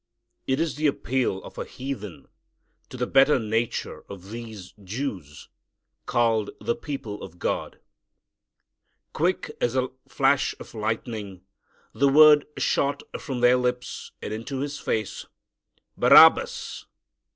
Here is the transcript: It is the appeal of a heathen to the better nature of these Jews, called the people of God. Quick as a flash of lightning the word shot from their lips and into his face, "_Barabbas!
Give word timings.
It 0.47 0.59
is 0.59 0.77
the 0.77 0.87
appeal 0.87 1.43
of 1.43 1.59
a 1.59 1.63
heathen 1.63 2.25
to 2.89 2.97
the 2.97 3.05
better 3.05 3.37
nature 3.37 4.03
of 4.09 4.31
these 4.31 4.73
Jews, 4.83 5.47
called 6.07 6.49
the 6.59 6.75
people 6.75 7.21
of 7.21 7.37
God. 7.37 7.79
Quick 9.13 9.51
as 9.61 9.75
a 9.75 9.89
flash 10.07 10.55
of 10.59 10.73
lightning 10.73 11.43
the 11.93 12.09
word 12.09 12.47
shot 12.57 13.03
from 13.19 13.41
their 13.41 13.57
lips 13.57 14.11
and 14.23 14.33
into 14.33 14.61
his 14.61 14.79
face, 14.79 15.27
"_Barabbas! 15.99 16.85